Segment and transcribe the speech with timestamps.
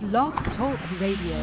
[0.00, 1.36] Blog Talk Radio.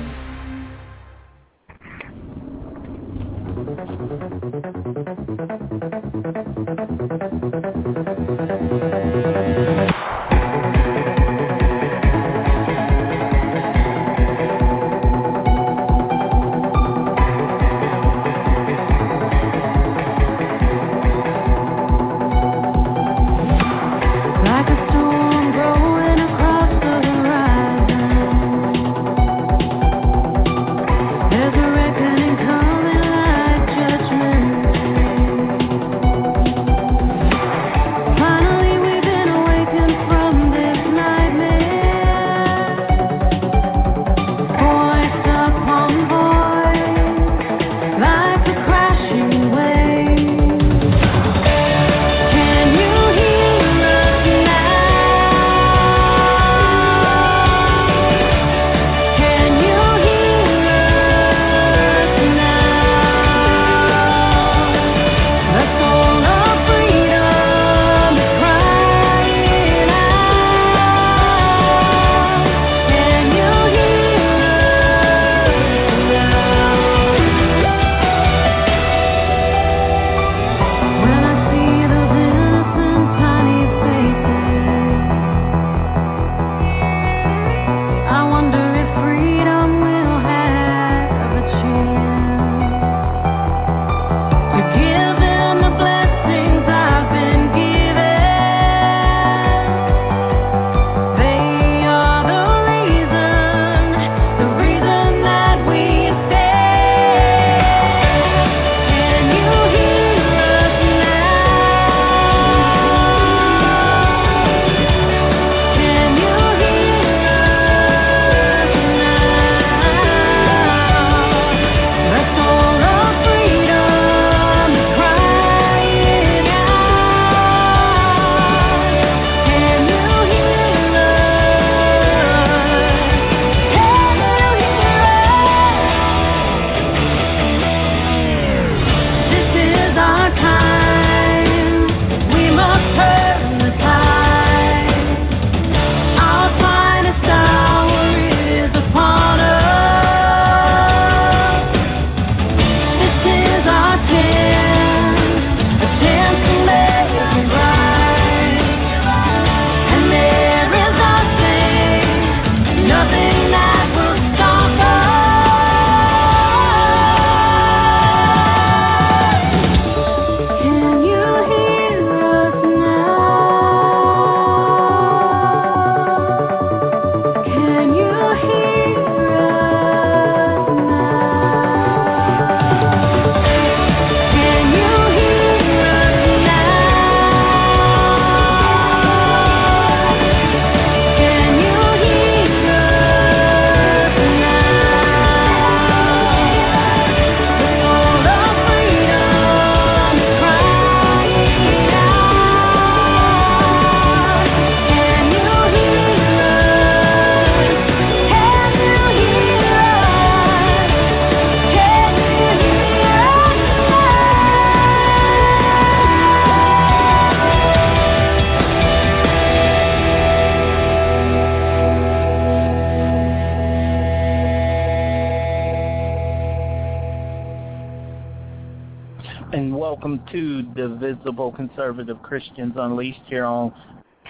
[231.98, 233.74] Conservative Christians Unleashed here on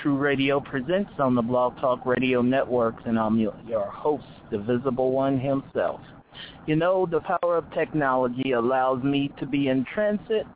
[0.01, 4.57] True Radio Presents on the Blog Talk Radio Networks, and I'm your, your host, the
[4.57, 5.99] Visible One himself.
[6.65, 10.47] You know, the power of technology allows me to be in transit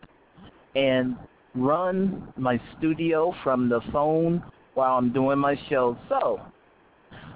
[0.75, 1.17] and
[1.53, 4.41] run my studio from the phone
[4.75, 5.97] while I'm doing my show.
[6.07, 6.39] So,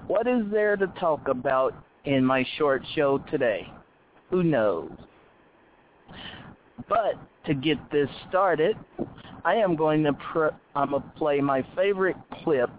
[0.08, 1.74] what is there to talk about
[2.06, 3.68] in my short show today?
[4.30, 4.92] Who knows?
[6.88, 8.76] But to get this started,
[9.44, 12.70] I am going to pr- I'm gonna play my favorite clip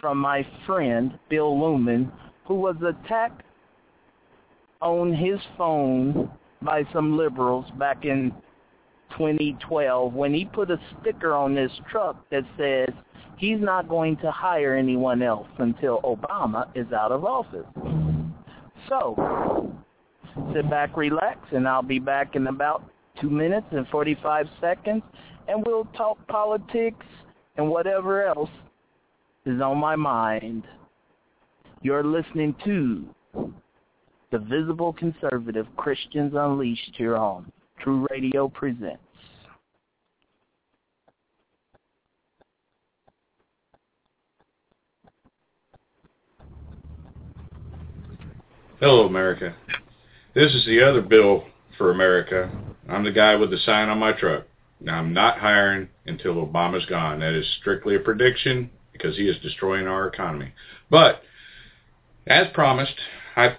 [0.00, 2.10] from my friend Bill Looman,
[2.44, 3.42] who was attacked
[4.80, 6.30] on his phone
[6.62, 8.32] by some liberals back in
[9.12, 12.88] 2012 when he put a sticker on his truck that says
[13.36, 17.66] he's not going to hire anyone else until Obama is out of office.
[18.88, 19.74] So,
[20.54, 22.84] sit back, relax, and I'll be back in about
[23.20, 25.02] two minutes and 45 seconds,
[25.48, 27.06] and we'll talk politics
[27.56, 28.50] and whatever else
[29.46, 30.64] is on my mind.
[31.82, 33.04] You're listening to
[34.30, 37.50] the Visible Conservative Christians Unleashed here on
[37.80, 38.98] True Radio Presents.
[48.78, 49.54] Hello, America.
[50.34, 51.44] This is the other bill
[51.76, 52.50] for America.
[52.90, 54.44] I'm the guy with the sign on my truck.
[54.80, 57.20] Now, I'm not hiring until Obama's gone.
[57.20, 60.52] That is strictly a prediction because he is destroying our economy.
[60.90, 61.22] But,
[62.26, 62.94] as promised,
[63.36, 63.56] I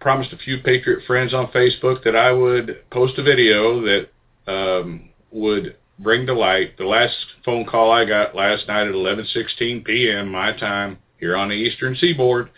[0.00, 4.08] promised a few Patriot friends on Facebook that I would post a video that
[4.46, 7.14] um, would bring to light the last
[7.44, 10.32] phone call I got last night at 11:16 p.m.
[10.32, 12.50] my time here on the Eastern Seaboard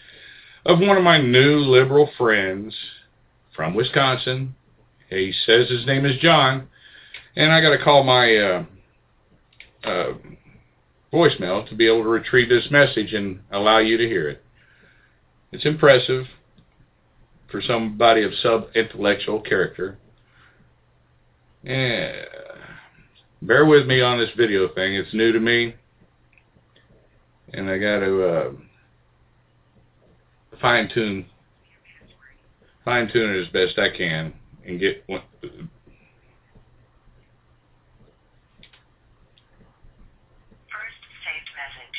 [0.65, 2.75] of one of my new liberal friends
[3.55, 4.55] from Wisconsin.
[5.15, 6.69] He says his name is John,
[7.37, 8.65] and I got to call my uh,
[9.85, 10.13] uh,
[11.13, 14.43] voicemail to be able to retrieve this message and allow you to hear it.
[15.53, 16.27] It's impressive
[17.51, 19.99] for somebody of sub-intellectual character.
[21.63, 22.13] Yeah.
[23.41, 24.95] Bear with me on this video thing.
[24.95, 25.75] It's new to me.
[27.53, 28.53] And I got to uh,
[30.61, 31.27] fine tune
[32.85, 34.35] fine tune it as best I can
[34.67, 35.23] and get one,
[40.71, 41.97] First saved message.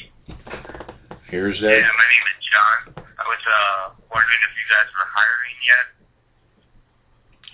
[1.29, 2.77] here's that Yeah, my name is John.
[3.17, 5.85] I was uh wondering if you guys were hiring yet.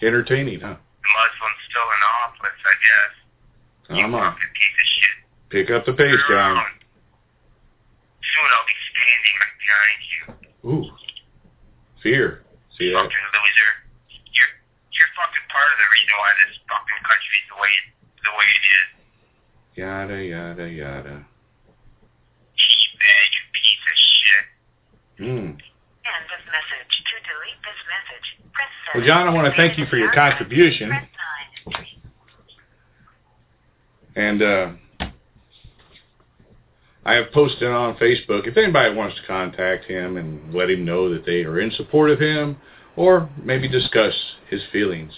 [0.08, 0.76] entertaining, huh?
[0.78, 3.14] The Muslim's still in office, I guess.
[3.98, 4.34] You Come on.
[4.34, 5.18] fucking piece of shit.
[5.52, 6.56] Pick up the pace, John.
[8.22, 10.22] Soon I'll be standing right behind you.
[10.70, 10.88] Ooh.
[12.02, 12.44] Fear.
[12.78, 13.04] See that?
[13.04, 13.72] Fucking loser.
[15.02, 17.86] You're you're fucking part of the reason why this fucking country's the way it,
[18.22, 18.86] the way it is.
[19.82, 21.16] Yada, yada, yada.
[22.54, 24.46] Shitbag, you piece of shit.
[25.26, 25.58] Hmm.
[26.06, 26.94] End of message.
[27.02, 28.94] To delete this message, press seven.
[28.94, 30.90] Well, John, I want to thank you for your contribution.
[30.90, 31.10] Press
[31.74, 31.86] 9.
[34.14, 34.68] And uh,
[37.06, 41.10] I have posted on Facebook if anybody wants to contact him and let him know
[41.12, 42.58] that they are in support of him
[42.96, 44.14] or maybe discuss
[44.50, 45.12] his feelings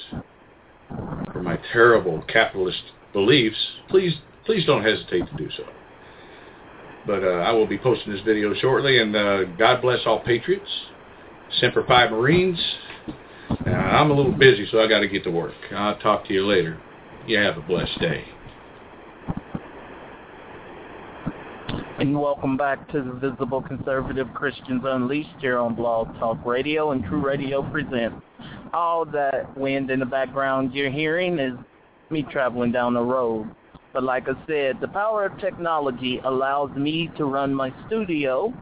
[1.32, 2.84] for my terrible capitalist
[3.14, 3.58] beliefs,
[3.90, 4.14] please
[4.46, 5.64] please don't hesitate to do so.
[7.06, 10.70] But uh, I will be posting this video shortly, and uh, God bless all patriots,
[11.60, 12.60] Semper Fi Marines.
[13.50, 15.54] Uh, I'm a little busy, so I got to get to work.
[15.72, 16.80] I'll talk to you later.
[17.28, 18.26] You have a blessed day.
[22.04, 27.02] And welcome back to the Visible Conservative Christians Unleashed here on Blog Talk Radio and
[27.06, 28.22] True Radio Presents.
[28.74, 31.54] All that wind in the background you're hearing is
[32.10, 33.50] me traveling down the road.
[33.94, 38.54] But like I said, the power of technology allows me to run my studio.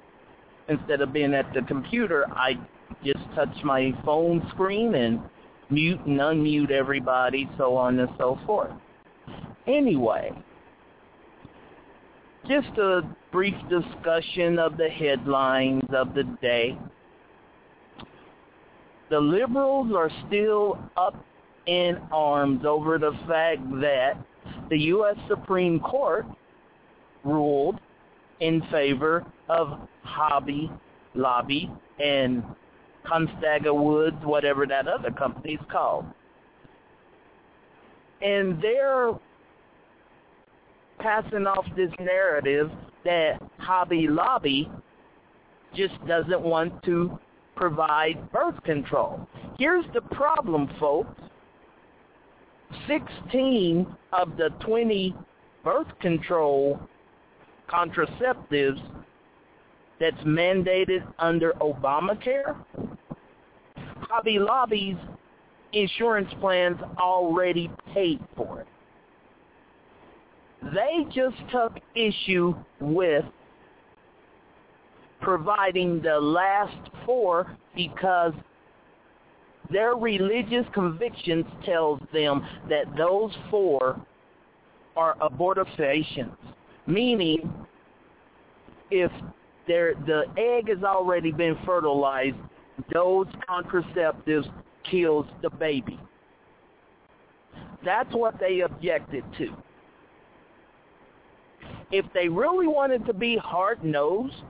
[0.69, 2.59] Instead of being at the computer, I
[3.03, 5.19] just touch my phone screen and
[5.71, 8.69] mute and unmute everybody, so on and so forth.
[9.65, 10.31] Anyway,
[12.47, 13.01] just a
[13.31, 16.77] brief discussion of the headlines of the day.
[19.09, 21.23] The liberals are still up
[21.65, 24.13] in arms over the fact that
[24.69, 25.15] the U.S.
[25.27, 26.25] Supreme Court
[27.23, 27.79] ruled
[28.39, 30.71] in favor of Hobby
[31.13, 32.43] Lobby and
[33.05, 36.05] Conestoga Woods, whatever that other company's called.
[38.21, 39.11] And they're
[41.01, 42.71] passing off this narrative
[43.03, 44.69] that Hobby Lobby
[45.75, 47.17] just doesn't want to
[47.55, 49.27] provide birth control.
[49.57, 51.19] Here's the problem, folks.
[52.87, 55.15] 16 of the 20
[55.63, 56.79] birth control
[57.69, 58.81] contraceptives
[59.99, 62.55] that's mandated under Obamacare,
[64.01, 64.97] Hobby Lobby's
[65.73, 68.67] insurance plans already paid for it.
[70.61, 73.25] They just took issue with
[75.19, 78.33] providing the last four because
[79.71, 84.05] their religious convictions tells them that those four
[84.95, 86.35] are abortifacients,
[86.85, 87.51] meaning
[88.89, 89.11] if
[89.67, 92.35] the egg has already been fertilized,
[92.93, 94.51] those contraceptives
[94.89, 95.99] kills the baby.
[97.85, 99.55] That's what they objected to.
[101.91, 104.43] If they really wanted to be hard-nosed,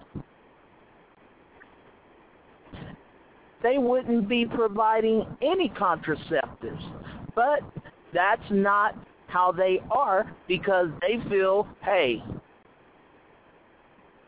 [3.63, 6.83] they wouldn't be providing any contraceptives.
[7.35, 7.61] But
[8.13, 8.95] that's not
[9.27, 12.23] how they are because they feel, hey,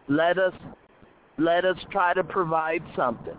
[0.07, 0.53] let us
[1.37, 3.37] let us try to provide something.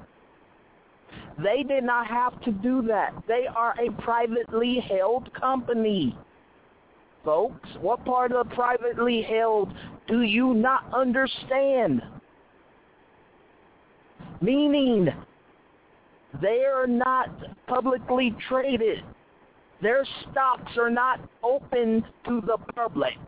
[1.43, 3.14] They did not have to do that.
[3.28, 6.16] They are a privately held company.
[7.25, 9.73] Folks, what part of privately held
[10.07, 12.02] do you not understand?
[14.40, 15.09] Meaning,
[16.43, 17.31] they are not
[17.66, 19.02] publicly traded.
[19.81, 23.19] Their stocks are not open to the public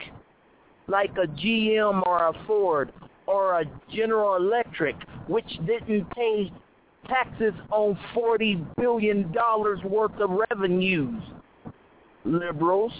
[0.88, 2.92] like a GM or a Ford
[3.26, 6.52] or a General Electric, which didn't pay
[7.08, 9.32] taxes on $40 billion
[9.84, 11.22] worth of revenues.
[12.26, 12.92] Liberals,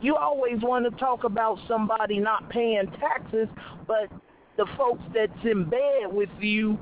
[0.00, 3.48] you always want to talk about somebody not paying taxes,
[3.86, 4.10] but
[4.56, 6.78] the folks that's in bed with you,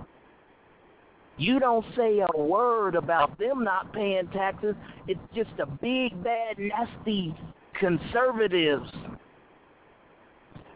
[1.37, 4.75] you don't say a word about them not paying taxes.
[5.09, 7.35] It's just a big, bad, nasty
[7.79, 8.91] conservatives.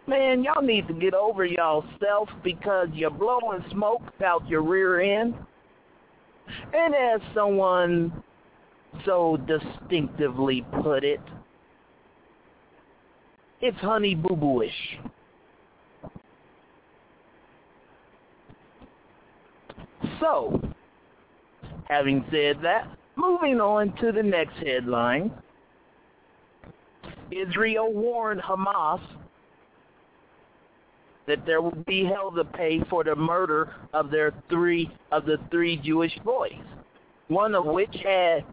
[0.07, 1.85] Man, y'all need to get over y'all
[2.43, 5.35] because you're blowing smoke out your rear end.
[6.75, 8.13] And as someone
[9.05, 11.21] so distinctively put it,
[13.61, 14.99] it's honey boo boo-ish.
[20.21, 20.61] So,
[21.85, 25.33] having said that, moving on to the next headline.
[27.31, 29.01] Israel warned Hamas
[31.27, 35.39] that there will be hell to pay for the murder of their three of the
[35.51, 36.53] three Jewish boys,
[37.29, 38.45] one of which had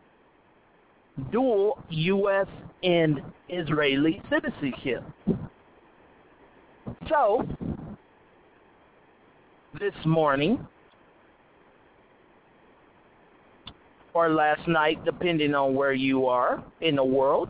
[1.31, 2.47] dual U.S.
[2.83, 5.03] and Israeli citizenship.
[7.09, 7.47] So,
[9.79, 10.65] this morning,
[14.13, 17.49] or last night, depending on where you are in the world,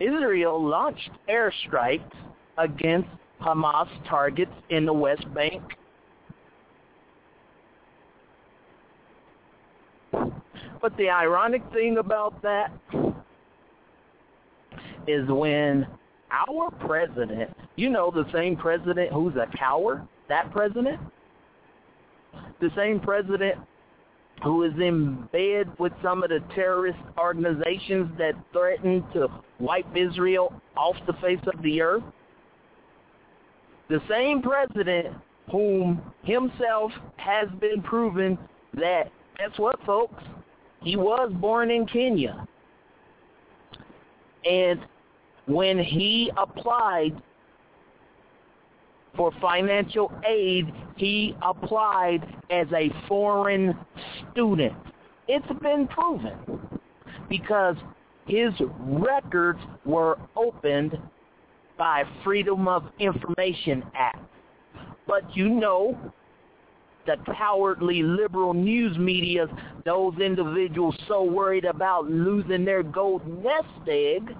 [0.00, 2.10] Israel launched airstrikes
[2.58, 3.08] against
[3.40, 5.62] Hamas targets in the West Bank.
[10.82, 12.72] But the ironic thing about that
[15.06, 15.86] is when
[16.32, 20.98] our president, you know the same president who's a coward, that president,
[22.60, 23.58] the same president
[24.42, 29.28] who is in bed with some of the terrorist organizations that threaten to
[29.60, 32.02] wipe Israel off the face of the earth,
[33.88, 35.14] the same president
[35.50, 38.36] whom himself has been proven
[38.74, 40.24] that, guess what, folks?
[40.82, 42.46] He was born in Kenya.
[44.44, 44.80] And
[45.46, 47.20] when he applied
[49.16, 53.76] for financial aid, he applied as a foreign
[54.32, 54.74] student.
[55.28, 56.36] It's been proven
[57.28, 57.76] because
[58.26, 60.98] his records were opened
[61.78, 64.24] by Freedom of Information Act.
[65.06, 66.12] But you know,
[67.06, 69.46] the cowardly liberal news media,
[69.84, 74.36] those individuals so worried about losing their gold nest egg,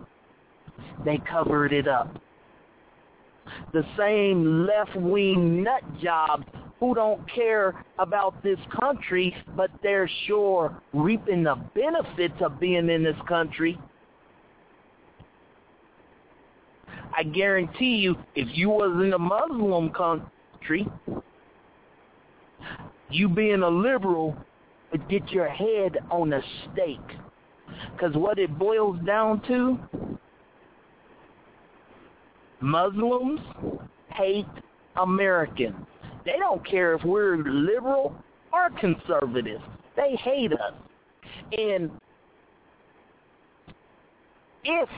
[1.04, 2.16] they covered it up.
[3.72, 6.46] The same left-wing nut jobs
[6.78, 13.02] who don't care about this country, but they're sure reaping the benefits of being in
[13.02, 13.78] this country
[17.14, 20.88] I guarantee you, if you was in a Muslim country,
[23.14, 24.36] you being a liberal
[24.90, 26.42] would get your head on a
[26.72, 26.98] stake.
[27.92, 29.78] Because what it boils down to,
[32.60, 33.40] Muslims
[34.10, 34.46] hate
[34.96, 35.74] Americans.
[36.24, 38.14] They don't care if we're liberal
[38.52, 39.60] or conservative.
[39.96, 40.74] They hate us.
[41.56, 41.90] And
[44.64, 44.88] if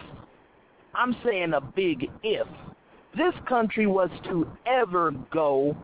[0.94, 2.46] I'm saying a big if.
[3.16, 5.76] This country was to ever go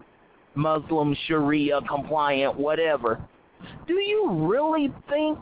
[0.55, 3.21] Muslim, Sharia compliant, whatever.
[3.87, 5.39] Do you really think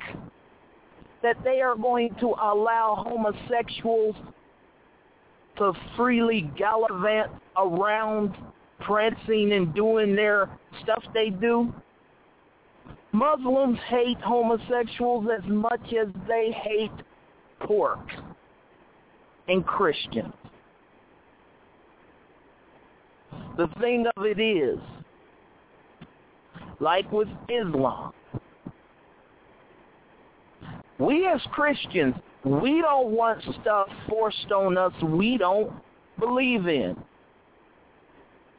[1.22, 4.16] that they are going to allow homosexuals
[5.56, 8.36] to freely gallivant around
[8.80, 10.50] prancing and doing their
[10.82, 11.72] stuff they do?
[13.12, 16.92] Muslims hate homosexuals as much as they hate
[17.60, 18.06] pork
[19.48, 20.34] and Christians.
[23.56, 24.78] The thing of it is,
[26.80, 28.12] like with Islam,
[30.98, 35.72] we as Christians, we don't want stuff forced on us we don't
[36.18, 36.96] believe in.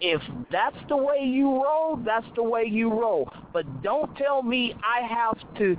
[0.01, 3.29] If that's the way you roll, that's the way you roll.
[3.51, 5.75] But don't tell me I have to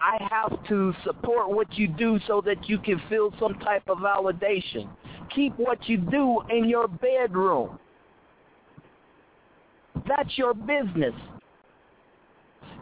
[0.00, 3.98] I have to support what you do so that you can feel some type of
[3.98, 4.88] validation.
[5.34, 7.78] Keep what you do in your bedroom.
[10.06, 11.14] That's your business.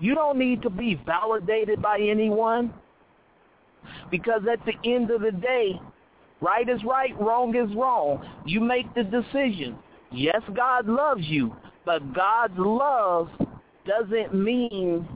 [0.01, 2.73] You don't need to be validated by anyone
[4.11, 5.81] because at the end of the day,
[6.41, 8.25] right is right, wrong is wrong.
[8.47, 9.77] You make the decision.
[10.11, 13.29] Yes, God loves you, but God's love
[13.87, 15.09] doesn't mean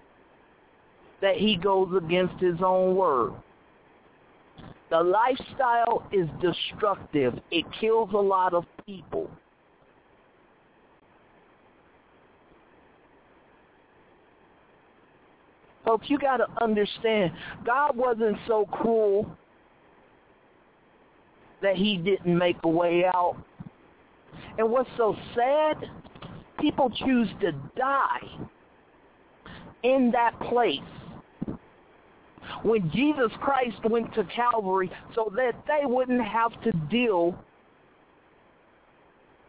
[1.20, 3.32] that he goes against his own word.
[4.90, 7.34] The lifestyle is destructive.
[7.50, 9.30] It kills a lot of people.
[15.86, 17.32] Folks, you got to understand,
[17.64, 19.30] God wasn't so cruel
[21.62, 23.36] that he didn't make a way out.
[24.58, 25.76] And what's so sad,
[26.58, 28.46] people choose to die
[29.84, 30.80] in that place
[32.62, 37.38] when Jesus Christ went to Calvary so that they wouldn't have to deal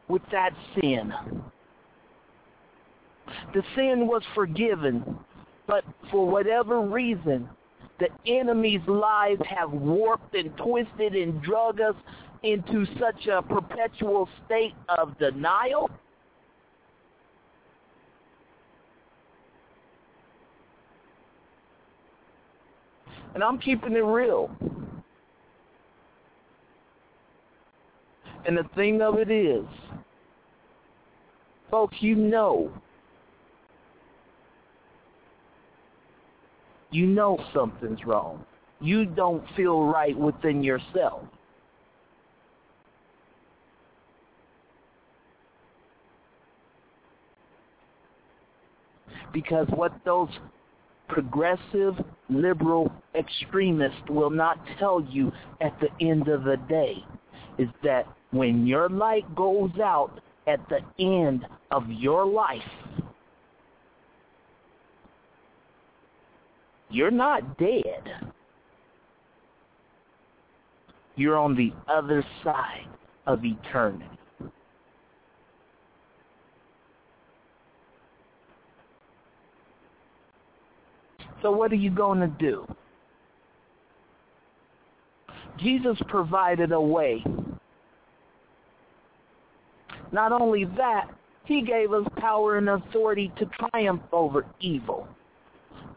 [0.07, 1.11] with that sin.
[3.53, 5.17] The sin was forgiven,
[5.67, 7.49] but for whatever reason,
[7.99, 11.95] the enemy's lies have warped and twisted and drug us
[12.43, 15.89] into such a perpetual state of denial
[23.37, 24.49] And I'm keeping it real.
[28.47, 29.63] And the thing of it is,
[31.69, 32.71] folks, you know,
[36.91, 38.45] you know something's wrong.
[38.79, 41.23] You don't feel right within yourself.
[49.33, 50.29] Because what those
[51.07, 51.95] progressive
[52.29, 56.95] liberal extremists will not tell you at the end of the day
[57.57, 62.61] is that when your light goes out at the end of your life,
[66.97, 68.33] you're not dead.
[71.15, 72.87] You're on the other side
[73.27, 74.05] of eternity.
[81.43, 82.65] So what are you going to do?
[85.59, 87.23] Jesus provided a way.
[90.11, 91.11] Not only that,
[91.45, 95.07] he gave us power and authority to triumph over evil.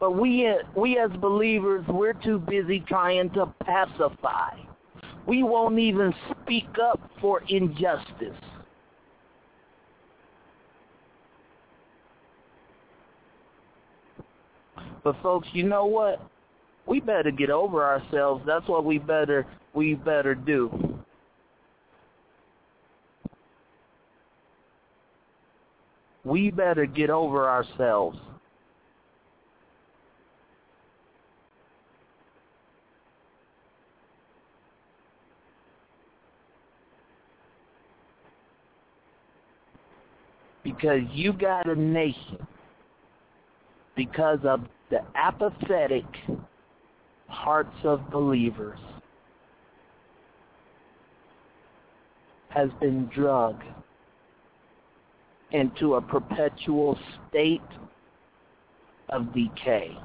[0.01, 4.57] But we, we as believers, we're too busy trying to pacify.
[5.27, 8.35] We won't even speak up for injustice.
[15.03, 16.19] But folks, you know what?
[16.87, 18.43] We better get over ourselves.
[18.47, 20.99] That's what we better we better do.
[26.25, 28.17] We better get over ourselves.
[40.75, 42.47] Because you got a nation
[43.95, 46.05] because of the apathetic
[47.27, 48.79] hearts of believers
[52.49, 53.63] has been drugged
[55.51, 56.97] into a perpetual
[57.29, 57.61] state
[59.09, 59.97] of decay.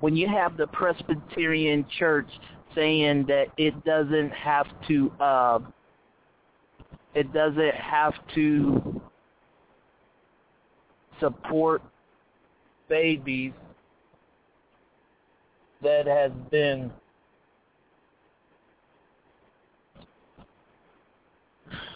[0.00, 2.28] When you have the Presbyterian Church
[2.74, 5.58] saying that it doesn't have to, uh,
[7.16, 9.00] it doesn't have to
[11.18, 11.82] support
[12.90, 13.52] babies
[15.82, 16.92] that has been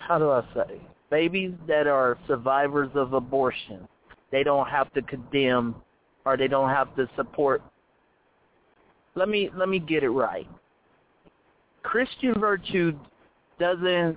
[0.08, 0.80] how do I say?
[1.10, 3.86] Babies that are survivors of abortion.
[4.32, 5.76] They don't have to condemn
[6.24, 7.62] or they don't have to support.
[9.14, 10.48] Let me let me get it right.
[11.82, 12.98] Christian virtue
[13.58, 14.16] doesn't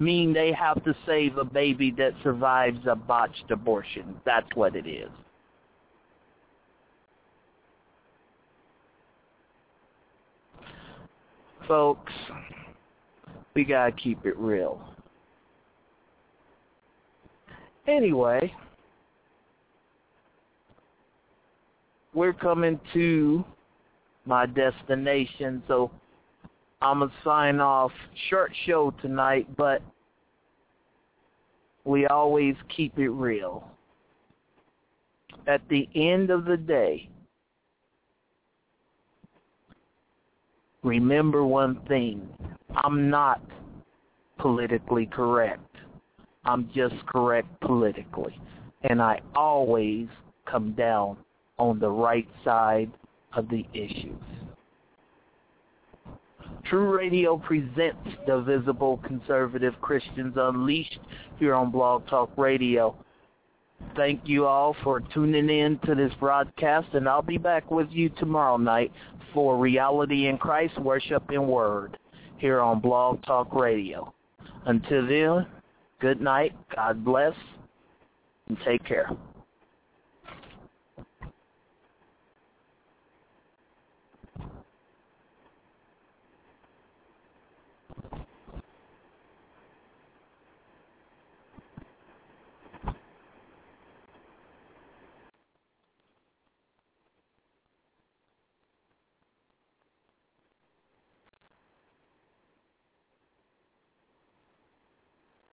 [0.00, 4.16] mean they have to save a baby that survives a botched abortion.
[4.24, 5.10] That's what it is.
[11.68, 12.12] Folks,
[13.54, 14.82] we got to keep it real.
[17.86, 18.52] Anyway,
[22.14, 23.44] we're coming to
[24.24, 25.90] my destination, so
[26.82, 27.92] I'm going to sign off.
[28.30, 29.82] Short show tonight, but
[31.84, 33.68] we always keep it real.
[35.46, 37.08] At the end of the day,
[40.82, 42.28] remember one thing.
[42.84, 43.42] I'm not
[44.38, 45.76] politically correct.
[46.44, 48.38] I'm just correct politically.
[48.84, 50.08] And I always
[50.46, 51.18] come down
[51.58, 52.90] on the right side
[53.34, 54.39] of the issues.
[56.70, 61.00] True Radio presents the Visible Conservative Christians Unleashed
[61.40, 62.94] here on Blog Talk Radio.
[63.96, 68.08] Thank you all for tuning in to this broadcast, and I'll be back with you
[68.10, 68.92] tomorrow night
[69.34, 71.98] for Reality in Christ Worship and Word
[72.38, 74.14] here on Blog Talk Radio.
[74.66, 75.46] Until then,
[76.00, 77.34] good night, God bless,
[78.46, 79.10] and take care.